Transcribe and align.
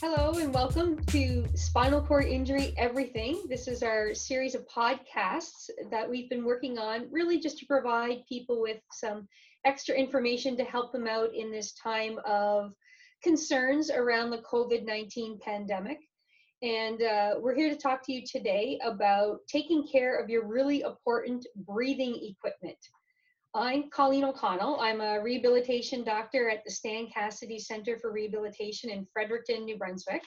Hello 0.00 0.32
and 0.38 0.54
welcome 0.54 1.04
to 1.08 1.46
Spinal 1.54 2.00
Cord 2.00 2.24
Injury 2.24 2.72
Everything. 2.78 3.42
This 3.50 3.68
is 3.68 3.82
our 3.82 4.14
series 4.14 4.54
of 4.54 4.66
podcasts 4.66 5.68
that 5.90 6.08
we've 6.08 6.30
been 6.30 6.42
working 6.42 6.78
on, 6.78 7.06
really 7.10 7.38
just 7.38 7.58
to 7.58 7.66
provide 7.66 8.24
people 8.26 8.62
with 8.62 8.78
some 8.90 9.28
extra 9.66 9.94
information 9.94 10.56
to 10.56 10.64
help 10.64 10.90
them 10.92 11.06
out 11.06 11.34
in 11.34 11.50
this 11.50 11.74
time 11.74 12.18
of 12.24 12.72
concerns 13.22 13.90
around 13.90 14.30
the 14.30 14.38
COVID 14.50 14.86
19 14.86 15.38
pandemic. 15.44 15.98
And 16.62 17.02
uh, 17.02 17.34
we're 17.38 17.54
here 17.54 17.68
to 17.68 17.76
talk 17.76 18.02
to 18.06 18.12
you 18.14 18.22
today 18.24 18.80
about 18.82 19.40
taking 19.48 19.86
care 19.86 20.16
of 20.16 20.30
your 20.30 20.46
really 20.46 20.80
important 20.80 21.46
breathing 21.54 22.18
equipment. 22.22 22.78
I'm 23.52 23.90
Colleen 23.90 24.24
O'Connell. 24.24 24.78
I'm 24.78 25.00
a 25.00 25.20
rehabilitation 25.20 26.04
doctor 26.04 26.48
at 26.48 26.64
the 26.64 26.70
Stan 26.70 27.08
Cassidy 27.08 27.58
Center 27.58 27.98
for 27.98 28.12
Rehabilitation 28.12 28.90
in 28.90 29.04
Fredericton, 29.12 29.64
New 29.64 29.76
Brunswick. 29.76 30.22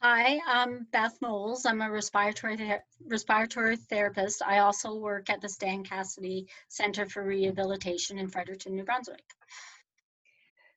Hi, 0.00 0.40
I'm 0.46 0.86
Beth 0.90 1.18
Knowles. 1.20 1.66
I'm 1.66 1.82
a 1.82 1.90
respiratory 1.90 2.56
ther- 2.56 2.84
respiratory 3.06 3.76
therapist. 3.76 4.40
I 4.42 4.60
also 4.60 4.94
work 4.94 5.28
at 5.28 5.42
the 5.42 5.50
Stan 5.50 5.84
Cassidy 5.84 6.46
Center 6.68 7.04
for 7.04 7.22
Rehabilitation 7.22 8.18
in 8.18 8.28
Fredericton, 8.28 8.74
New 8.74 8.84
Brunswick. 8.84 9.22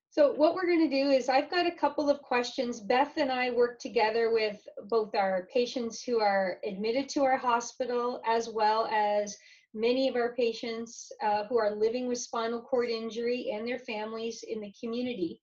So 0.09 0.34
what 0.34 0.53
we're 0.53 0.67
going 0.67 0.89
to 0.89 1.03
do 1.03 1.11
is 1.11 1.30
I've 1.30 1.50
got 1.50 1.66
a 1.66 1.72
couple 1.72 2.09
of 2.09 2.22
questions. 2.22 2.81
Beth 2.81 3.13
and 3.16 3.31
I 3.31 3.52
work 3.52 3.80
together 3.80 4.34
with 4.34 4.67
both 4.89 5.16
our 5.16 5.47
patients 5.52 6.03
who 6.03 6.20
are 6.20 6.58
admitted 6.67 7.08
to 7.09 7.23
our 7.23 7.38
hospital 7.38 8.22
as 8.27 8.50
well 8.50 8.89
as 8.94 9.38
many 9.73 10.08
of 10.08 10.16
our 10.16 10.34
patients 10.36 11.12
uh, 11.23 11.45
who 11.45 11.58
are 11.58 11.76
living 11.76 12.08
with 12.08 12.20
spinal 12.20 12.62
cord 12.62 12.90
injury 12.90 13.52
and 13.54 13.68
their 13.68 13.80
families 13.80 14.44
in 14.48 14.62
the 14.62 14.73
community. 14.80 15.41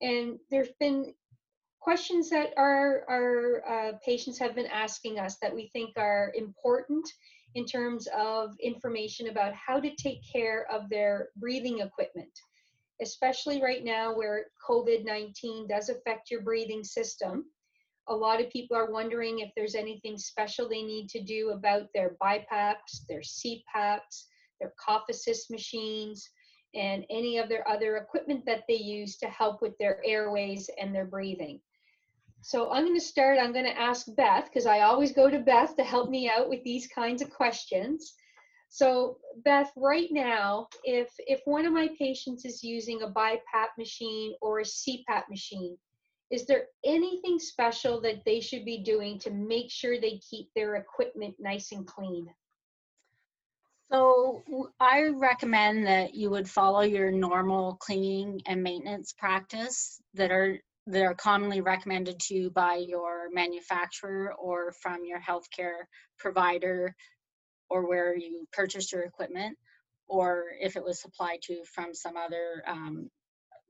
And 0.00 0.38
there's 0.50 0.72
been 0.78 1.14
questions 1.80 2.30
that 2.30 2.52
our, 2.56 3.04
our 3.08 3.62
uh, 3.68 3.92
patients 4.04 4.38
have 4.38 4.54
been 4.54 4.66
asking 4.66 5.18
us 5.18 5.38
that 5.42 5.54
we 5.54 5.68
think 5.72 5.90
are 5.96 6.32
important 6.36 7.08
in 7.54 7.66
terms 7.66 8.08
of 8.16 8.54
information 8.62 9.28
about 9.28 9.52
how 9.54 9.80
to 9.80 9.94
take 9.96 10.20
care 10.32 10.66
of 10.72 10.88
their 10.88 11.28
breathing 11.36 11.80
equipment, 11.80 12.30
especially 13.02 13.60
right 13.60 13.84
now 13.84 14.14
where 14.14 14.46
COVID-19 14.68 15.68
does 15.68 15.88
affect 15.88 16.30
your 16.30 16.40
breathing 16.40 16.84
system. 16.84 17.44
A 18.08 18.14
lot 18.14 18.40
of 18.40 18.50
people 18.50 18.76
are 18.76 18.90
wondering 18.90 19.38
if 19.38 19.50
there's 19.54 19.74
anything 19.74 20.18
special 20.18 20.68
they 20.68 20.82
need 20.82 21.08
to 21.10 21.22
do 21.22 21.50
about 21.50 21.88
their 21.94 22.16
BiPAPs, 22.22 23.06
their 23.08 23.20
CPAPs, 23.20 24.24
their 24.60 24.74
cough 24.78 25.04
assist 25.08 25.50
machines, 25.50 26.28
and 26.74 27.04
any 27.10 27.38
of 27.38 27.48
their 27.48 27.68
other 27.68 27.96
equipment 27.96 28.44
that 28.46 28.64
they 28.68 28.76
use 28.76 29.16
to 29.18 29.26
help 29.26 29.60
with 29.60 29.76
their 29.78 30.00
airways 30.04 30.68
and 30.80 30.94
their 30.94 31.04
breathing. 31.04 31.60
So 32.40 32.72
I'm 32.72 32.84
going 32.84 32.98
to 32.98 33.04
start, 33.04 33.38
I'm 33.38 33.52
going 33.52 33.66
to 33.66 33.78
ask 33.78 34.06
Beth, 34.16 34.46
because 34.46 34.66
I 34.66 34.80
always 34.80 35.12
go 35.12 35.30
to 35.30 35.38
Beth 35.38 35.76
to 35.76 35.84
help 35.84 36.10
me 36.10 36.28
out 36.28 36.48
with 36.48 36.62
these 36.64 36.88
kinds 36.88 37.22
of 37.22 37.30
questions. 37.30 38.14
So 38.68 39.18
Beth, 39.44 39.70
right 39.76 40.08
now, 40.10 40.66
if, 40.82 41.08
if 41.18 41.40
one 41.44 41.66
of 41.66 41.72
my 41.72 41.88
patients 41.98 42.44
is 42.44 42.64
using 42.64 43.02
a 43.02 43.10
BiPAP 43.10 43.68
machine 43.78 44.34
or 44.40 44.58
a 44.58 44.64
CPAP 44.64 45.28
machine, 45.30 45.76
is 46.32 46.46
there 46.46 46.64
anything 46.84 47.38
special 47.38 48.00
that 48.00 48.24
they 48.24 48.40
should 48.40 48.64
be 48.64 48.82
doing 48.82 49.18
to 49.20 49.30
make 49.30 49.70
sure 49.70 50.00
they 50.00 50.18
keep 50.28 50.48
their 50.56 50.76
equipment 50.76 51.34
nice 51.38 51.72
and 51.72 51.86
clean? 51.86 52.26
So 53.92 54.42
I 54.80 55.08
recommend 55.14 55.86
that 55.86 56.14
you 56.14 56.30
would 56.30 56.48
follow 56.48 56.80
your 56.80 57.10
normal 57.10 57.76
cleaning 57.76 58.40
and 58.46 58.62
maintenance 58.62 59.12
practice 59.12 60.00
that 60.14 60.30
are 60.30 60.58
that 60.86 61.02
are 61.02 61.14
commonly 61.14 61.60
recommended 61.60 62.18
to 62.18 62.34
you 62.34 62.50
by 62.50 62.76
your 62.76 63.28
manufacturer 63.30 64.34
or 64.36 64.72
from 64.72 65.04
your 65.04 65.20
healthcare 65.20 65.84
provider 66.18 66.96
or 67.68 67.86
where 67.86 68.16
you 68.16 68.48
purchased 68.52 68.90
your 68.90 69.02
equipment 69.02 69.56
or 70.08 70.44
if 70.60 70.74
it 70.76 70.82
was 70.82 71.00
supplied 71.00 71.40
to 71.42 71.62
from 71.72 71.94
some 71.94 72.16
other 72.16 72.64
um, 72.66 73.10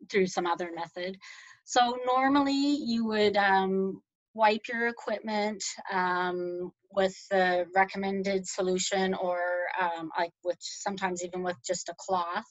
through 0.09 0.27
some 0.27 0.47
other 0.47 0.71
method. 0.75 1.19
So 1.65 1.97
normally 2.07 2.77
you 2.77 3.05
would 3.07 3.37
um, 3.37 4.03
wipe 4.35 4.63
your 4.69 4.89
equipment 4.89 5.63
um, 5.93 6.73
with 6.91 7.15
the 7.31 7.67
recommended 7.75 8.47
solution 8.47 9.15
or 9.15 9.39
um, 9.81 10.11
like 10.19 10.33
with 10.45 10.59
sometimes 10.61 11.25
even 11.25 11.43
with 11.43 11.57
just 11.67 11.89
a 11.89 11.95
cloth. 11.99 12.45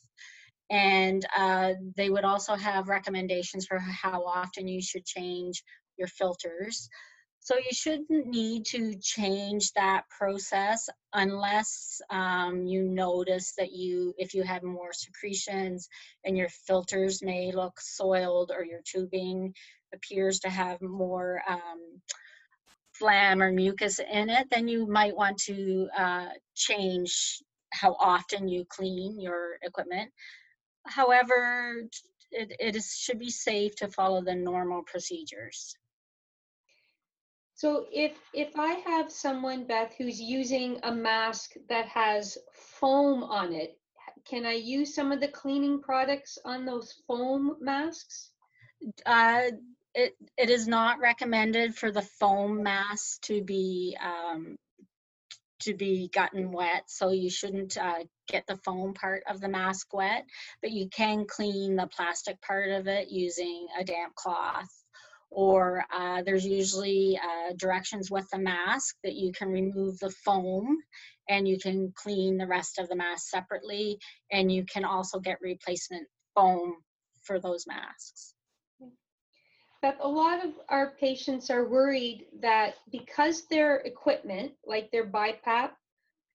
And 0.69 1.25
uh, 1.35 1.73
they 1.97 2.09
would 2.09 2.23
also 2.23 2.55
have 2.55 2.88
recommendations 2.88 3.66
for 3.66 3.77
how 3.79 4.23
often 4.25 4.67
you 4.67 4.81
should 4.81 5.05
change 5.05 5.63
your 5.97 6.07
filters. 6.07 6.88
So 7.44 7.57
you 7.57 7.72
shouldn't 7.72 8.28
need 8.28 8.66
to 8.68 8.94
change 9.02 9.74
that 9.74 10.03
process 10.09 10.88
unless 11.12 12.00
um, 12.12 12.68
you 12.68 12.84
notice 12.84 13.53
that 13.57 13.72
you, 13.72 14.13
if 14.19 14.35
you 14.35 14.44
have 14.44 14.62
more 14.62 14.94
secretions 14.94 15.90
and 16.24 16.38
your 16.38 16.50
filters 16.50 17.24
may 17.24 17.51
look 17.51 17.81
soiled 17.81 18.51
or 18.56 18.63
your 18.63 18.81
tubing 18.85 19.56
appears 19.91 20.40
to 20.41 20.50
have 20.51 20.80
more 20.84 21.41
um, 21.50 22.01
phlegm 22.94 23.41
or 23.41 23.51
mucus 23.51 24.00
in 24.00 24.30
it, 24.30 24.47
then 24.51 24.68
you 24.68 24.85
might 24.85 25.18
want 25.18 25.40
to 25.40 25.88
uh, 25.97 26.28
change 26.53 27.41
how 27.74 27.96
often 28.00 28.47
you 28.47 28.66
clean 28.69 29.19
your 29.19 29.57
equipment. 29.63 30.12
However, 30.85 31.81
it, 32.30 32.56
it 32.59 32.75
is, 32.75 32.96
should 32.96 33.18
be 33.18 33.31
safe 33.31 33.75
to 33.78 33.88
follow 33.88 34.22
the 34.22 34.35
normal 34.35 34.84
procedures. 34.84 35.75
So 37.61 37.85
if 37.91 38.13
if 38.33 38.57
I 38.57 38.73
have 38.89 39.11
someone, 39.11 39.66
Beth, 39.66 39.94
who's 39.95 40.19
using 40.19 40.79
a 40.81 40.91
mask 40.91 41.51
that 41.69 41.85
has 41.89 42.35
foam 42.79 43.22
on 43.22 43.53
it, 43.53 43.77
can 44.27 44.47
I 44.47 44.53
use 44.53 44.95
some 44.95 45.11
of 45.11 45.19
the 45.22 45.27
cleaning 45.27 45.79
products 45.79 46.39
on 46.44 46.66
those 46.66 46.91
foam 47.05 47.57
masks? 47.61 48.31
Uh, 49.05 49.51
it, 49.94 50.16
it 50.39 50.50
is 50.50 50.67
not 50.67 51.01
recommended 51.01 51.75
for 51.75 51.91
the 51.91 52.01
foam 52.01 52.63
mask 52.63 53.21
to 53.25 53.44
be 53.44 53.95
um, 54.03 54.57
to 55.59 55.75
be 55.75 56.09
gotten 56.11 56.51
wet, 56.51 56.85
so 56.88 57.11
you 57.11 57.29
shouldn't 57.29 57.77
uh, 57.77 58.05
get 58.27 58.47
the 58.47 58.57
foam 58.57 58.95
part 58.95 59.21
of 59.29 59.39
the 59.39 59.50
mask 59.50 59.94
wet, 59.94 60.25
but 60.63 60.71
you 60.71 60.89
can 60.89 61.27
clean 61.27 61.75
the 61.75 61.85
plastic 61.85 62.41
part 62.41 62.71
of 62.71 62.88
it 62.88 63.11
using 63.11 63.67
a 63.79 63.83
damp 63.83 64.16
cloth 64.16 64.81
or 65.31 65.86
uh, 65.94 66.22
there's 66.24 66.46
usually 66.46 67.18
uh, 67.18 67.53
directions 67.56 68.12
with 68.12 68.30
the 68.31 68.38
mask 68.38 68.96
that 69.03 69.16
you 69.16 69.31
can 69.31 69.47
remove 69.47 69.97
the 70.00 70.09
foam 70.09 70.78
and 71.30 71.47
you 71.47 71.58
can 71.58 71.92
clean 71.96 72.38
the 72.38 72.46
rest 72.46 72.78
of 72.78 72.90
the 72.90 72.96
mask 72.96 73.30
separately 73.30 73.97
and 74.31 74.52
you 74.52 74.66
can 74.66 74.84
also 74.84 75.19
get 75.19 75.40
replacement 75.42 76.06
foam 76.36 76.75
for 77.24 77.40
those 77.40 77.66
masks. 77.66 78.34
Beth, 79.81 79.96
a 80.02 80.08
lot 80.08 80.46
of 80.46 80.52
our 80.69 80.92
patients 81.00 81.50
are 81.50 81.68
worried 81.68 82.25
that 82.42 82.75
because 82.92 83.48
their 83.48 83.78
equipment, 83.78 84.52
like 84.66 84.92
their 84.92 85.08
BiPAP, 85.08 85.72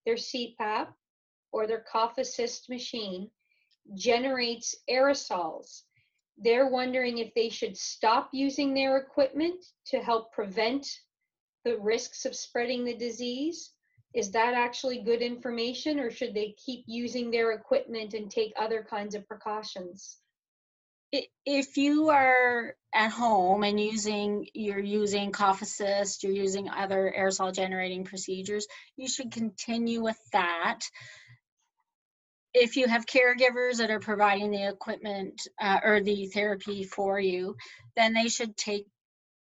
their 0.05 0.17
CPAP, 0.17 0.89
or 1.53 1.67
their 1.67 1.84
cough 1.91 2.19
assist 2.19 2.69
machine, 2.69 3.31
generates 3.95 4.75
aerosols 4.91 5.83
they're 6.38 6.69
wondering 6.69 7.19
if 7.19 7.32
they 7.34 7.48
should 7.48 7.76
stop 7.76 8.30
using 8.32 8.74
their 8.74 8.98
equipment 8.98 9.64
to 9.86 9.98
help 9.98 10.32
prevent 10.32 10.86
the 11.64 11.78
risks 11.78 12.24
of 12.24 12.36
spreading 12.36 12.84
the 12.84 12.97
disease. 12.97 13.72
Is 14.14 14.30
that 14.32 14.54
actually 14.54 15.02
good 15.02 15.20
information 15.20 15.98
or 15.98 16.10
should 16.10 16.34
they 16.34 16.54
keep 16.64 16.84
using 16.86 17.30
their 17.30 17.52
equipment 17.52 18.14
and 18.14 18.30
take 18.30 18.52
other 18.58 18.86
kinds 18.88 19.14
of 19.14 19.26
precautions? 19.26 20.19
If 21.44 21.77
you 21.77 22.10
are 22.10 22.74
at 22.94 23.10
home 23.10 23.62
and 23.62 23.78
using, 23.78 24.48
you're 24.54 24.78
using 24.78 25.32
cough 25.32 25.62
assist, 25.62 26.22
you're 26.22 26.32
using 26.32 26.68
other 26.68 27.15
aerosol 27.16 27.54
generating 27.54 28.04
procedures, 28.04 28.66
you 28.97 29.09
should 29.09 29.32
continue 29.32 30.03
with 30.03 30.18
that 30.32 30.80
if 32.56 32.76
you 32.76 32.88
have 32.88 33.04
caregivers 33.06 33.76
that 33.78 33.91
are 33.91 34.00
providing 34.00 34.50
the 34.50 34.66
equipment 34.66 35.41
uh, 35.60 35.80
or 35.84 36.00
the 36.00 36.26
therapy 36.28 36.84
for 36.84 37.20
you, 37.20 37.54
then 37.97 38.14
they 38.14 38.28
should 38.28 38.56
take 38.56 38.86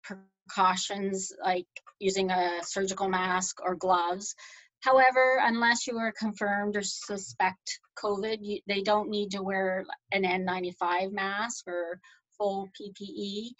precautions 0.03 1.33
like 1.43 1.67
using 1.99 2.31
a 2.31 2.61
surgical 2.63 3.09
mask 3.09 3.59
or 3.65 3.75
gloves. 3.75 4.35
However, 4.81 5.39
unless 5.43 5.87
you 5.87 5.97
are 5.99 6.13
confirmed 6.13 6.77
or 6.77 6.83
suspect 6.83 7.81
COVID, 8.03 8.39
you, 8.41 8.61
they 8.67 8.83
don't 8.83 9.11
need 9.11 9.31
to 9.33 9.43
wear 9.43 9.85
an 10.13 10.23
N95 10.23 11.13
mask 11.13 11.67
or 11.69 12.01
full 12.37 12.69
PPE 12.79 13.51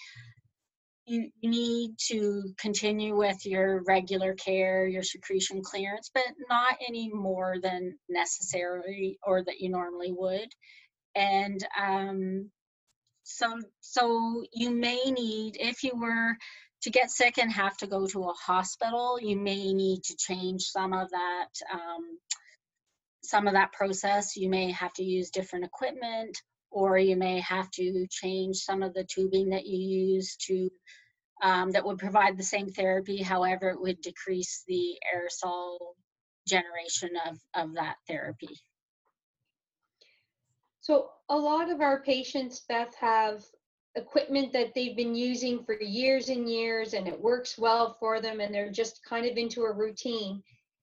you, 1.11 1.31
need 1.43 1.93
to 2.09 2.45
continue 2.59 3.17
with 3.17 3.45
your 3.45 3.83
regular 3.83 4.35
care, 4.35 4.87
your 4.87 5.03
secretion 5.03 5.63
clearance, 5.63 6.11
but 6.15 6.25
not 6.49 6.77
any 6.87 7.11
more 7.13 7.57
than 7.63 7.99
necessary 8.09 9.19
or 9.23 9.43
that 9.45 9.61
you 9.61 9.69
normally 9.71 10.13
would. 10.13 10.49
And 11.15 11.67
um, 11.79 12.51
so 13.25 13.61
so 13.81 14.45
you 14.53 14.71
may 14.71 15.03
need 15.05 15.57
if 15.59 15.83
you 15.83 15.93
were 15.95 16.37
to 16.83 16.91
get 16.91 17.11
sick 17.11 17.39
and 17.39 17.53
have 17.53 17.77
to 17.77 17.87
go 17.87 18.07
to 18.07 18.25
a 18.25 18.33
hospital 18.33 19.19
you 19.21 19.37
may 19.37 19.73
need 19.73 20.03
to 20.03 20.17
change 20.17 20.63
some 20.63 20.93
of 20.93 21.11
that 21.11 21.49
um, 21.73 22.19
some 23.23 23.47
of 23.47 23.55
that 23.55 23.73
process 23.73 24.37
you 24.37 24.49
may 24.49 24.73
have 24.73 24.93
to 24.95 25.05
use 25.05 25.31
different 25.31 25.65
equipment 25.65 26.37
or 26.71 26.99
you 26.99 27.17
may 27.17 27.41
have 27.41 27.71
to 27.73 28.07
change 28.11 28.59
some 28.59 28.83
of 28.83 28.95
the 28.95 29.05
tubing 29.05 29.51
that 29.51 29.67
you 29.67 29.79
use 30.15 30.37
to 30.37 30.71
um, 31.43 31.71
that 31.71 31.85
would 31.85 31.99
provide 31.99 32.37
the 32.37 32.43
same 32.43 32.69
therapy 32.69 33.23
however 33.23 33.71
it 33.71 33.81
would 33.81 34.01
decrease 34.01 34.65
the 34.69 34.99
aerosol 35.15 35.79
generation 36.47 37.11
of, 37.27 37.39
of 37.55 37.75
that 37.75 37.97
therapy 38.09 38.59
So 40.81 41.11
a 41.29 41.37
lot 41.37 41.71
of 41.71 41.81
our 41.81 42.03
patients, 42.03 42.65
Beth, 42.69 42.95
have 42.97 43.45
equipment 43.97 44.53
that 44.53 44.73
they've 44.75 44.97
been 44.97 45.15
using 45.15 45.63
for 45.65 45.81
years 45.81 46.29
and 46.29 46.49
years 46.49 46.95
and 46.95 47.07
it 47.07 47.21
works 47.21 47.59
well 47.59 47.97
for 48.01 48.21
them 48.21 48.41
and 48.41 48.55
they're 48.55 48.71
just 48.73 49.05
kind 49.05 49.27
of 49.27 49.37
into 49.37 49.63
a 49.63 49.73
routine. 49.73 50.43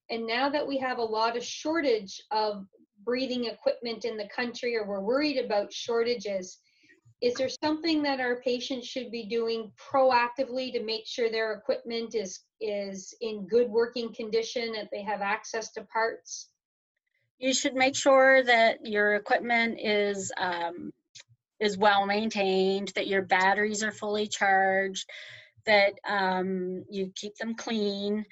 And 0.09 0.27
now 0.27 0.49
that 0.49 0.65
we 0.65 0.77
have 0.77 0.99
a 0.99 1.03
lot 1.03 1.35
of 1.35 1.43
shortage 1.43 2.21
of 2.31 2.65
breathing 3.07 3.45
equipment 3.45 4.05
in 4.05 4.17
the 4.17 4.27
country 4.27 4.75
or 4.77 4.85
we're 4.85 4.99
worried 4.99 5.43
about 5.43 5.73
shortages, 5.73 6.59
is 7.21 7.33
there 7.35 7.49
something 7.63 8.03
that 8.03 8.19
our 8.19 8.41
patients 8.41 8.85
should 8.85 9.09
be 9.09 9.25
doing 9.25 9.71
proactively 9.91 10.71
to 10.73 10.83
make 10.83 11.07
sure 11.07 11.31
their 11.31 11.53
equipment 11.53 12.13
is 12.13 12.41
is 12.61 13.15
in 13.21 13.47
good 13.47 13.69
working 13.69 14.13
condition, 14.13 14.73
that 14.73 14.89
they 14.91 15.01
have 15.01 15.21
access 15.21 15.71
to 15.71 15.83
parts? 15.85 16.49
you 17.39 17.53
should 17.53 17.75
make 17.75 17.95
sure 17.95 18.43
that 18.43 18.85
your 18.85 19.15
equipment 19.15 19.79
is 19.81 20.31
um, 20.37 20.91
is 21.59 21.77
well 21.77 22.05
maintained, 22.05 22.91
that 22.95 23.07
your 23.07 23.23
batteries 23.23 23.83
are 23.83 23.91
fully 23.91 24.27
charged, 24.27 25.09
that 25.65 25.93
um, 26.07 26.83
you 26.89 27.11
keep 27.15 27.35
them 27.37 27.55
clean, 27.55 28.25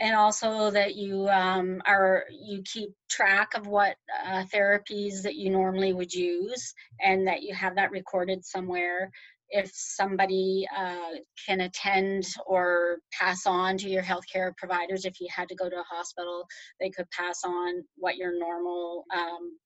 and 0.00 0.14
also 0.14 0.70
that 0.70 0.96
you 0.96 1.28
um, 1.28 1.82
are 1.86 2.24
you 2.30 2.62
keep 2.64 2.90
track 3.10 3.54
of 3.54 3.66
what 3.66 3.96
uh, 4.26 4.44
therapies 4.44 5.22
that 5.22 5.36
you 5.36 5.50
normally 5.50 5.92
would 5.92 6.12
use, 6.12 6.74
and 7.00 7.26
that 7.26 7.42
you 7.42 7.54
have 7.54 7.76
that 7.76 7.90
recorded 7.90 8.44
somewhere. 8.44 9.10
If 9.54 9.70
somebody 9.74 10.66
uh, 10.74 11.18
can 11.46 11.60
attend 11.60 12.24
or 12.46 12.98
pass 13.12 13.44
on 13.44 13.76
to 13.78 13.88
your 13.88 14.02
healthcare 14.02 14.56
providers, 14.56 15.04
if 15.04 15.20
you 15.20 15.28
had 15.30 15.48
to 15.50 15.54
go 15.54 15.68
to 15.68 15.76
a 15.76 15.84
hospital, 15.90 16.46
they 16.80 16.88
could 16.88 17.10
pass 17.10 17.42
on 17.44 17.84
what 17.96 18.16
your 18.16 18.38
normal 18.38 19.04
um, 19.14 19.58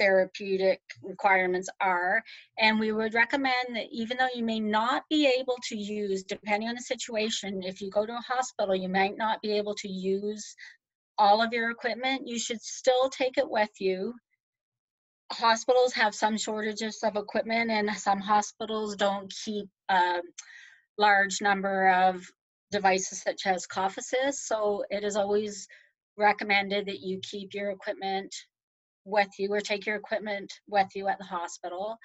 therapeutic 0.00 0.80
requirements 1.02 1.68
are. 1.80 2.22
And 2.58 2.80
we 2.80 2.90
would 2.90 3.14
recommend 3.14 3.76
that 3.76 3.86
even 3.92 4.16
though 4.16 4.28
you 4.34 4.42
may 4.42 4.58
not 4.58 5.04
be 5.10 5.32
able 5.38 5.58
to 5.68 5.76
use, 5.76 6.24
depending 6.24 6.68
on 6.70 6.74
the 6.74 6.80
situation, 6.80 7.62
if 7.62 7.80
you 7.82 7.90
go 7.90 8.06
to 8.06 8.12
a 8.12 8.24
hospital, 8.26 8.74
you 8.74 8.88
might 8.88 9.16
not 9.18 9.42
be 9.42 9.52
able 9.52 9.74
to 9.76 9.88
use 9.88 10.56
all 11.18 11.42
of 11.42 11.52
your 11.52 11.70
equipment, 11.70 12.26
you 12.26 12.38
should 12.38 12.62
still 12.62 13.10
take 13.10 13.36
it 13.36 13.48
with 13.48 13.70
you. 13.78 14.14
Hospitals 15.32 15.92
have 15.92 16.14
some 16.14 16.38
shortages 16.38 16.98
of 17.04 17.16
equipment, 17.16 17.70
and 17.70 17.90
some 17.96 18.20
hospitals 18.20 18.96
don't 18.96 19.32
keep 19.44 19.68
a 19.90 20.22
large 20.96 21.42
number 21.42 21.88
of 21.90 22.24
devices 22.72 23.20
such 23.22 23.46
as 23.46 23.66
cough 23.66 23.98
assist. 23.98 24.48
So 24.48 24.84
it 24.90 25.04
is 25.04 25.16
always 25.16 25.68
recommended 26.16 26.86
that 26.86 27.00
you 27.00 27.20
keep 27.22 27.54
your 27.54 27.70
equipment 27.70 28.34
with 29.04 29.28
you 29.38 29.52
or 29.52 29.60
take 29.60 29.86
your 29.86 29.96
equipment 29.96 30.52
with 30.68 30.88
you 30.94 31.08
at 31.08 31.18
the 31.18 31.24
hospital 31.24 31.96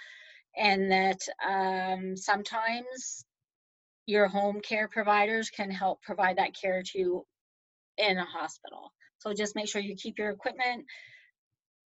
and 0.57 0.91
that 0.91 1.19
um, 1.45 2.15
sometimes 2.15 3.25
your 4.05 4.27
home 4.27 4.61
care 4.61 4.87
providers 4.87 5.49
can 5.49 5.69
help 5.69 6.01
provide 6.01 6.37
that 6.37 6.55
care 6.59 6.83
to 6.83 6.99
you 6.99 7.25
in 7.97 8.17
a 8.17 8.25
hospital. 8.25 8.91
So 9.19 9.33
just 9.33 9.55
make 9.55 9.67
sure 9.67 9.81
you 9.81 9.95
keep 9.95 10.17
your 10.17 10.29
equipment 10.29 10.85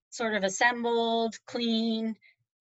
sort 0.10 0.36
of 0.36 0.44
assembled 0.44 1.36
clean 1.48 2.16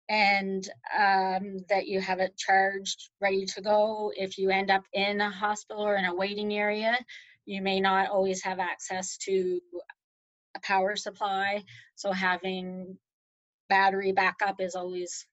and 0.08 0.66
um, 0.98 1.58
that 1.68 1.86
you 1.86 2.00
have 2.00 2.20
it 2.20 2.36
charged 2.36 3.10
ready 3.20 3.44
to 3.44 3.60
go. 3.60 4.12
If 4.14 4.38
you 4.38 4.50
end 4.50 4.70
up 4.70 4.84
in 4.92 5.20
a 5.20 5.30
hospital 5.30 5.86
or 5.86 5.96
in 5.96 6.04
a 6.04 6.14
waiting 6.14 6.54
area 6.54 6.98
you 7.48 7.62
may 7.62 7.80
not 7.80 8.10
always 8.10 8.42
have 8.42 8.58
access 8.58 9.16
to 9.16 9.58
a 10.58 10.66
power 10.66 10.96
supply. 10.96 11.62
So 11.94 12.12
having 12.12 12.98
battery 13.68 14.12
backup 14.12 14.60
is 14.60 14.74
always 14.74 15.26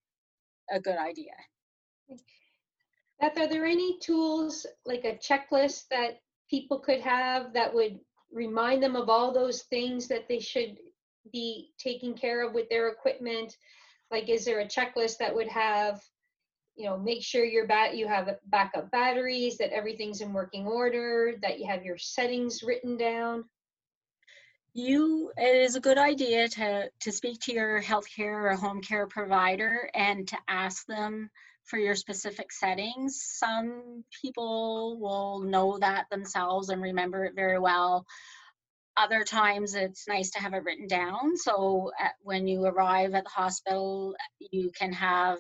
a 0.72 0.80
good 0.80 0.98
idea. 0.98 1.34
Beth, 3.20 3.38
are 3.38 3.48
there 3.48 3.66
any 3.66 3.98
tools, 4.00 4.66
like 4.86 5.06
a 5.06 5.18
checklist 5.18 5.88
that 5.90 6.20
people 6.50 6.80
could 6.80 7.02
have 7.02 7.54
that 7.54 7.74
would 7.74 8.00
remind 8.32 8.84
them 8.84 8.96
of 8.96 9.10
all 9.10 9.34
those 9.34 9.64
things 9.64 10.08
that 10.10 10.28
they 10.28 10.40
should 10.40 10.78
be 11.32 11.72
taking 11.80 12.14
care 12.14 12.46
of 12.46 12.54
with 12.54 12.70
their 12.70 12.90
equipment? 12.90 13.56
Like, 14.12 14.30
is 14.30 14.46
there 14.46 14.60
a 14.60 14.68
checklist 14.68 15.18
that 15.20 15.34
would 15.34 15.48
have, 15.48 16.02
you 16.76 16.86
know, 16.86 16.98
make 16.98 17.24
sure 17.24 17.46
your 17.46 17.68
bat 17.68 17.96
you 17.96 18.08
have 18.08 18.30
backup 18.48 18.92
batteries, 18.92 19.58
that 19.58 19.74
everything's 19.74 20.22
in 20.22 20.34
working 20.34 20.68
order, 20.68 21.36
that 21.42 21.60
you 21.60 21.68
have 21.68 21.86
your 21.86 21.98
settings 21.98 22.64
written 22.64 22.98
down? 22.98 23.46
You 24.76 25.32
it 25.38 25.56
is 25.56 25.78
a 25.78 25.82
good 25.82 25.98
idea 25.98 26.50
to 26.50 26.90
to 27.00 27.12
speak 27.12 27.40
to 27.40 27.54
your 27.54 27.82
healthcare 27.82 28.52
or 28.52 28.56
home 28.56 28.82
care 28.82 29.08
provider 29.08 29.90
and 29.96 30.28
to 30.28 30.38
ask 30.50 30.86
them 30.86 31.30
for 31.64 31.80
your 31.80 31.96
specific 31.96 32.52
settings. 32.52 33.24
Some 33.24 34.04
people 34.22 35.00
will 35.00 35.40
know 35.50 35.80
that 35.80 36.08
themselves 36.12 36.70
and 36.70 36.82
remember 36.82 37.24
it 37.24 37.36
very 37.36 37.58
well. 37.58 38.06
Other 38.98 39.24
times 39.24 39.76
it's 39.76 40.10
nice 40.10 40.32
to 40.32 40.40
have 40.40 40.54
it 40.54 40.64
written 40.66 40.88
down 40.88 41.38
so 41.38 41.92
at, 42.00 42.14
when 42.22 42.46
you 42.46 42.66
arrive 42.66 43.14
at 43.14 43.24
the 43.24 43.30
hospital 43.30 44.16
you 44.52 44.72
can 44.78 44.92
have 44.92 45.38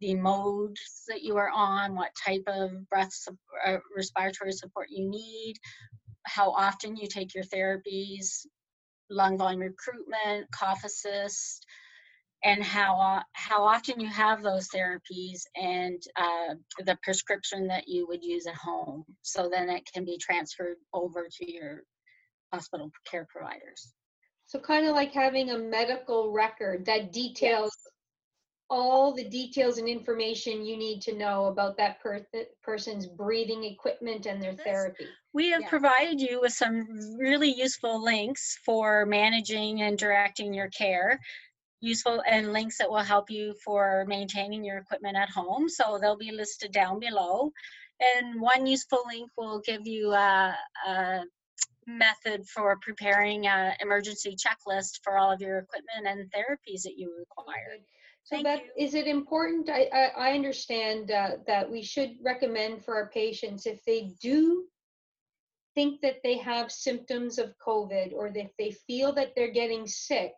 the 0.00 0.14
modes 0.14 1.04
that 1.08 1.22
you 1.22 1.36
are 1.38 1.50
on 1.50 1.94
what 1.94 2.10
type 2.26 2.44
of 2.46 2.70
breath 2.90 3.12
uh, 3.66 3.78
respiratory 3.94 4.52
support 4.52 4.88
you 4.90 5.08
need 5.08 5.56
how 6.24 6.50
often 6.52 6.96
you 6.96 7.06
take 7.06 7.34
your 7.34 7.44
therapies 7.44 8.46
lung 9.10 9.38
volume 9.38 9.60
recruitment, 9.60 10.50
cough 10.50 10.84
assist, 10.84 11.64
and 12.44 12.62
how 12.62 13.22
how 13.32 13.64
often 13.64 14.00
you 14.00 14.08
have 14.08 14.42
those 14.42 14.68
therapies 14.68 15.42
and 15.56 16.02
uh, 16.16 16.54
the 16.84 16.98
prescription 17.02 17.66
that 17.68 17.88
you 17.88 18.06
would 18.06 18.24
use 18.24 18.46
at 18.46 18.54
home. 18.54 19.04
So 19.22 19.48
then 19.48 19.68
it 19.68 19.88
can 19.92 20.04
be 20.04 20.18
transferred 20.18 20.76
over 20.92 21.26
to 21.38 21.52
your 21.52 21.82
hospital 22.52 22.90
care 23.10 23.26
providers. 23.30 23.92
So 24.46 24.60
kind 24.60 24.86
of 24.86 24.94
like 24.94 25.12
having 25.12 25.50
a 25.50 25.58
medical 25.58 26.32
record 26.32 26.86
that 26.86 27.12
details 27.12 27.72
all 28.68 29.12
the 29.14 29.28
details 29.28 29.78
and 29.78 29.88
information 29.88 30.64
you 30.64 30.76
need 30.76 31.00
to 31.02 31.16
know 31.16 31.46
about 31.46 31.76
that 31.76 32.00
per- 32.00 32.26
person's 32.62 33.06
breathing 33.06 33.64
equipment 33.64 34.26
and 34.26 34.42
their 34.42 34.54
therapy. 34.54 35.06
We 35.32 35.50
have 35.50 35.62
Yeah. 35.62 35.68
provided 35.68 36.20
you 36.20 36.40
with 36.40 36.52
some 36.52 36.86
really 37.16 37.52
useful 37.52 38.02
links 38.02 38.58
for 38.64 39.06
managing 39.06 39.82
and 39.82 39.96
directing 39.98 40.52
your 40.52 40.68
care. 40.70 41.20
Useful 41.80 42.22
and 42.26 42.52
links 42.52 42.78
that 42.78 42.90
will 42.90 42.98
help 42.98 43.30
you 43.30 43.54
for 43.64 44.04
maintaining 44.08 44.64
your 44.64 44.78
equipment 44.78 45.16
at 45.16 45.28
home. 45.28 45.68
So 45.68 45.98
they'll 45.98 46.16
be 46.16 46.32
listed 46.32 46.72
down 46.72 46.98
below. 46.98 47.52
And 48.00 48.40
one 48.40 48.66
useful 48.66 49.04
link 49.06 49.30
will 49.36 49.60
give 49.60 49.86
you 49.86 50.12
a, 50.12 50.56
a 50.86 51.20
method 51.86 52.48
for 52.48 52.76
preparing 52.82 53.46
an 53.46 53.74
emergency 53.80 54.36
checklist 54.36 55.00
for 55.04 55.18
all 55.18 55.30
of 55.30 55.40
your 55.40 55.58
equipment 55.58 56.06
and 56.06 56.30
therapies 56.32 56.82
that 56.82 56.98
you 56.98 57.14
require. 57.16 57.78
So 58.26 58.34
Thank 58.34 58.44
Beth, 58.44 58.62
you. 58.76 58.86
is 58.86 58.94
it 58.94 59.06
important, 59.06 59.70
I, 59.70 59.88
I, 59.92 60.30
I 60.30 60.32
understand 60.32 61.12
uh, 61.12 61.36
that 61.46 61.70
we 61.70 61.80
should 61.80 62.16
recommend 62.24 62.84
for 62.84 62.96
our 62.96 63.08
patients 63.10 63.66
if 63.66 63.84
they 63.84 64.10
do 64.20 64.64
think 65.76 66.00
that 66.00 66.16
they 66.24 66.36
have 66.38 66.72
symptoms 66.72 67.38
of 67.38 67.54
COVID 67.64 68.12
or 68.12 68.32
if 68.34 68.50
they 68.58 68.72
feel 68.72 69.12
that 69.12 69.32
they're 69.36 69.52
getting 69.52 69.86
sick 69.86 70.32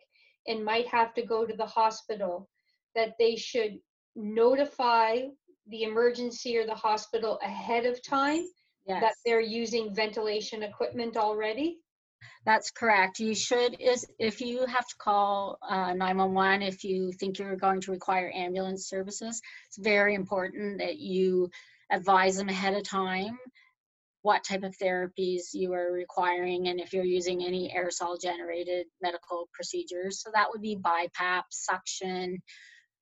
and 0.47 0.63
might 0.63 0.85
have 0.87 1.15
to 1.15 1.25
go 1.25 1.47
to 1.47 1.55
the 1.55 1.65
hospital, 1.65 2.47
that 2.93 3.15
they 3.17 3.35
should 3.35 3.79
notify 4.15 5.21
the 5.69 5.81
emergency 5.81 6.57
or 6.57 6.67
the 6.67 6.75
hospital 6.75 7.39
ahead 7.41 7.87
of 7.87 8.03
time 8.03 8.45
that 8.87 9.13
they're 9.25 9.41
using 9.41 9.95
ventilation 9.95 10.61
equipment 10.61 11.17
already? 11.17 11.79
That's 12.45 12.71
correct. 12.71 13.19
You 13.19 13.35
should, 13.35 13.79
is, 13.79 14.05
if 14.17 14.41
you 14.41 14.65
have 14.65 14.87
to 14.87 14.95
call 14.97 15.57
uh, 15.67 15.93
911, 15.93 16.63
if 16.63 16.83
you 16.83 17.11
think 17.11 17.39
you're 17.39 17.55
going 17.55 17.81
to 17.81 17.91
require 17.91 18.31
ambulance 18.33 18.87
services, 18.87 19.41
it's 19.67 19.77
very 19.77 20.15
important 20.15 20.79
that 20.79 20.97
you 20.97 21.49
advise 21.91 22.37
them 22.37 22.49
ahead 22.49 22.75
of 22.75 22.83
time 22.83 23.37
what 24.21 24.43
type 24.43 24.63
of 24.63 24.77
therapies 24.77 25.53
you 25.53 25.73
are 25.73 25.91
requiring 25.91 26.67
and 26.67 26.79
if 26.79 26.93
you're 26.93 27.05
using 27.05 27.43
any 27.43 27.73
aerosol 27.75 28.19
generated 28.21 28.85
medical 29.01 29.47
procedures. 29.53 30.21
So 30.21 30.29
that 30.33 30.47
would 30.51 30.61
be 30.61 30.75
BiPAP, 30.75 31.43
suction, 31.49 32.37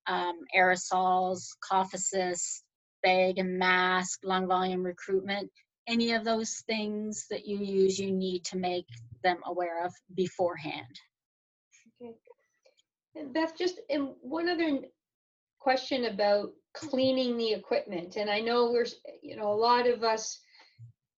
um, 0.06 0.38
aerosols, 0.56 1.48
cough 1.60 1.92
assist, 1.92 2.62
bag 3.02 3.38
and 3.38 3.58
mask, 3.58 4.20
lung 4.24 4.46
volume 4.46 4.82
recruitment, 4.82 5.50
any 5.88 6.12
of 6.12 6.24
those 6.24 6.62
things 6.66 7.26
that 7.30 7.46
you 7.46 7.58
use, 7.58 7.98
you 7.98 8.12
need 8.12 8.44
to 8.44 8.58
make 8.58 8.86
them 9.24 9.38
aware 9.46 9.84
of 9.84 9.92
beforehand. 10.14 11.00
Okay. 12.00 12.14
And 13.16 13.32
Beth, 13.32 13.56
just 13.58 13.80
and 13.90 14.10
one 14.20 14.48
other 14.48 14.80
question 15.58 16.04
about 16.04 16.50
cleaning 16.74 17.36
the 17.36 17.52
equipment. 17.52 18.16
And 18.16 18.30
I 18.30 18.40
know 18.40 18.70
we're, 18.70 18.86
you 19.22 19.36
know, 19.36 19.50
a 19.50 19.54
lot 19.54 19.88
of 19.88 20.04
us, 20.04 20.38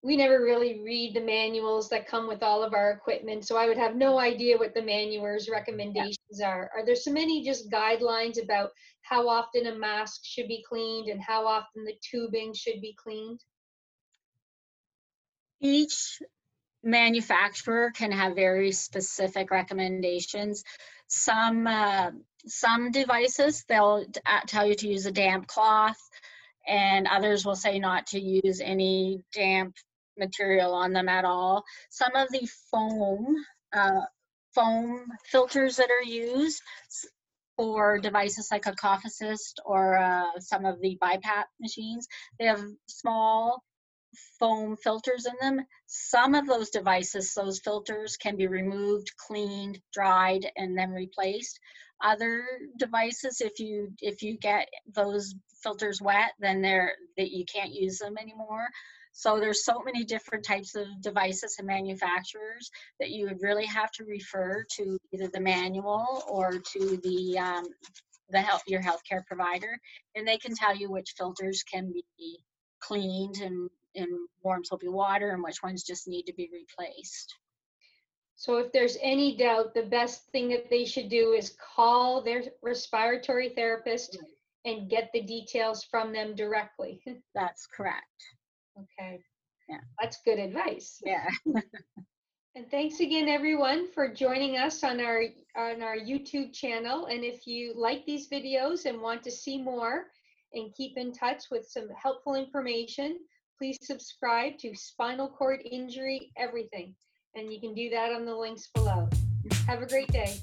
we 0.02 0.16
never 0.16 0.40
really 0.40 0.80
read 0.82 1.14
the 1.14 1.20
manuals 1.20 1.90
that 1.90 2.08
come 2.08 2.26
with 2.26 2.42
all 2.42 2.62
of 2.62 2.72
our 2.72 2.92
equipment. 2.92 3.46
So 3.46 3.58
I 3.58 3.66
would 3.66 3.76
have 3.76 3.96
no 3.96 4.18
idea 4.18 4.56
what 4.56 4.72
the 4.72 4.82
manual's 4.82 5.50
recommendations 5.50 6.40
are. 6.42 6.70
Are 6.74 6.86
there 6.86 6.96
so 6.96 7.12
many 7.12 7.44
just 7.44 7.70
guidelines 7.70 8.42
about 8.42 8.70
how 9.02 9.28
often 9.28 9.66
a 9.66 9.74
mask 9.74 10.20
should 10.24 10.48
be 10.48 10.64
cleaned 10.66 11.08
and 11.08 11.20
how 11.20 11.46
often 11.46 11.84
the 11.84 11.96
tubing 12.00 12.54
should 12.54 12.80
be 12.80 12.96
cleaned? 13.02 13.40
Each 15.60 16.20
manufacturer 16.82 17.90
can 17.90 18.12
have 18.12 18.34
very 18.34 18.72
specific 18.72 19.50
recommendations. 19.50 20.64
Some 21.08 21.66
uh, 21.66 22.10
some 22.46 22.90
devices 22.90 23.64
they'll 23.68 24.04
uh, 24.24 24.40
tell 24.46 24.66
you 24.66 24.74
to 24.76 24.88
use 24.88 25.06
a 25.06 25.12
damp 25.12 25.46
cloth, 25.46 25.98
and 26.66 27.06
others 27.06 27.44
will 27.44 27.56
say 27.56 27.78
not 27.78 28.06
to 28.08 28.20
use 28.20 28.60
any 28.60 29.22
damp 29.34 29.76
material 30.18 30.74
on 30.74 30.92
them 30.92 31.08
at 31.08 31.24
all. 31.24 31.64
Some 31.90 32.14
of 32.14 32.28
the 32.30 32.48
foam 32.70 33.36
uh, 33.72 34.02
foam 34.54 35.06
filters 35.26 35.76
that 35.76 35.90
are 35.90 36.08
used 36.08 36.62
for 37.56 37.98
devices 37.98 38.48
like 38.50 38.66
a 38.66 38.72
cough 38.72 39.04
assist 39.04 39.60
or 39.66 39.98
uh, 39.98 40.38
some 40.38 40.64
of 40.64 40.80
the 40.80 40.96
BiPAP 41.02 41.44
machines, 41.60 42.08
they 42.38 42.46
have 42.46 42.64
small 42.86 43.62
foam 44.38 44.76
filters 44.76 45.26
in 45.26 45.34
them. 45.40 45.64
Some 45.86 46.34
of 46.34 46.46
those 46.46 46.70
devices, 46.70 47.34
those 47.34 47.60
filters 47.60 48.16
can 48.16 48.36
be 48.36 48.46
removed, 48.46 49.10
cleaned, 49.16 49.80
dried, 49.92 50.50
and 50.56 50.76
then 50.76 50.90
replaced. 50.90 51.58
Other 52.02 52.44
devices, 52.78 53.40
if 53.40 53.58
you 53.58 53.92
if 54.00 54.22
you 54.22 54.38
get 54.38 54.68
those 54.94 55.34
filters 55.62 56.00
wet, 56.00 56.32
then 56.38 56.62
they're 56.62 56.94
that 57.16 57.30
you 57.30 57.44
can't 57.44 57.74
use 57.74 57.98
them 57.98 58.16
anymore. 58.18 58.66
So 59.12 59.38
there's 59.38 59.64
so 59.64 59.82
many 59.84 60.04
different 60.04 60.44
types 60.44 60.74
of 60.76 60.86
devices 61.02 61.56
and 61.58 61.66
manufacturers 61.66 62.70
that 63.00 63.10
you 63.10 63.26
would 63.26 63.42
really 63.42 63.66
have 63.66 63.90
to 63.92 64.04
refer 64.04 64.64
to 64.76 64.98
either 65.12 65.28
the 65.28 65.40
manual 65.40 66.22
or 66.28 66.52
to 66.52 66.96
the 67.02 67.38
um, 67.38 67.64
the 68.30 68.40
health 68.40 68.62
your 68.66 68.82
healthcare 68.82 69.26
provider, 69.26 69.76
and 70.14 70.26
they 70.26 70.38
can 70.38 70.54
tell 70.54 70.74
you 70.74 70.90
which 70.90 71.14
filters 71.18 71.62
can 71.64 71.92
be 71.92 72.38
cleaned 72.80 73.36
and 73.36 73.70
in 73.94 74.26
warm 74.42 74.64
soapy 74.64 74.88
water 74.88 75.30
and 75.30 75.42
which 75.42 75.62
ones 75.62 75.82
just 75.82 76.08
need 76.08 76.22
to 76.24 76.32
be 76.32 76.48
replaced. 76.52 77.34
So 78.36 78.56
if 78.56 78.72
there's 78.72 78.96
any 79.02 79.36
doubt, 79.36 79.74
the 79.74 79.82
best 79.82 80.26
thing 80.28 80.48
that 80.48 80.70
they 80.70 80.84
should 80.84 81.10
do 81.10 81.32
is 81.32 81.56
call 81.74 82.22
their 82.22 82.42
respiratory 82.62 83.50
therapist 83.50 84.16
mm. 84.18 84.70
and 84.70 84.88
get 84.88 85.10
the 85.12 85.22
details 85.22 85.84
from 85.84 86.12
them 86.12 86.34
directly. 86.34 87.02
That's 87.34 87.66
correct. 87.66 88.06
Okay. 88.78 89.20
Yeah. 89.68 89.80
That's 90.00 90.18
good 90.24 90.38
advice. 90.38 91.02
Yeah. 91.04 91.28
And 92.56 92.68
thanks 92.68 92.98
again, 92.98 93.28
everyone, 93.28 93.86
for 93.92 94.12
joining 94.12 94.56
us 94.56 94.82
on 94.82 95.00
our, 95.00 95.22
on 95.56 95.82
our 95.82 95.96
YouTube 95.96 96.52
channel. 96.52 97.06
And 97.06 97.22
if 97.22 97.46
you 97.46 97.72
like 97.76 98.04
these 98.06 98.28
videos 98.28 98.86
and 98.86 99.00
want 99.00 99.22
to 99.22 99.30
see 99.30 99.62
more 99.62 100.06
and 100.52 100.74
keep 100.74 100.96
in 100.96 101.12
touch 101.12 101.44
with 101.50 101.66
some 101.66 101.88
helpful 102.00 102.34
information, 102.34 103.18
please 103.58 103.78
subscribe 103.82 104.58
to 104.58 104.74
Spinal 104.74 105.28
Cord 105.28 105.60
Injury 105.70 106.32
Everything. 106.36 106.94
And 107.34 107.52
you 107.52 107.60
can 107.60 107.74
do 107.74 107.90
that 107.90 108.12
on 108.12 108.24
the 108.24 108.34
links 108.34 108.68
below. 108.74 109.08
Have 109.66 109.82
a 109.82 109.86
great 109.86 110.08
day. 110.08 110.40